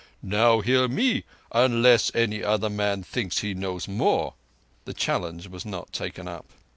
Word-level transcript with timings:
"Now 0.23 0.61
hear 0.61 0.87
me—unless 0.87 2.09
any 2.15 2.43
other 2.43 2.71
man 2.71 3.03
thinks 3.03 3.37
he 3.37 3.53
knows 3.53 3.87
more." 3.87 4.33
The 4.85 4.95
challenge 4.95 5.47
was 5.47 5.63
not 5.63 5.93
taken 5.93 6.27
up. 6.27 6.47